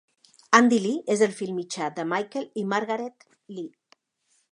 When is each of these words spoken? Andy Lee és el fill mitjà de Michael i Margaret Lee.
Andy 0.59 0.77
Lee 0.85 1.01
és 1.15 1.21
el 1.25 1.35
fill 1.41 1.53
mitjà 1.57 1.89
de 1.99 2.05
Michael 2.13 2.47
i 2.61 2.65
Margaret 2.73 3.29
Lee. 3.59 3.71